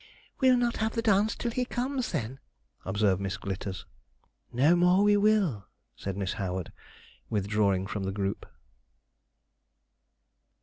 'We'll 0.39 0.57
not 0.57 0.77
have 0.77 0.93
the 0.95 1.03
dance 1.03 1.35
till 1.35 1.51
he 1.51 1.63
comes, 1.63 2.11
then,' 2.11 2.39
observed 2.85 3.21
Miss 3.21 3.37
Glitters. 3.37 3.85
'No 4.51 4.75
more 4.75 5.03
we 5.03 5.15
will,' 5.15 5.67
said 5.95 6.17
Miss 6.17 6.33
Howard, 6.41 6.71
withdrawing 7.29 7.85
from 7.85 8.05
the 8.05 8.11
group. 8.11 8.47